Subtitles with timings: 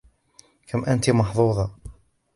[0.67, 1.75] كم أنتِ محظوظة!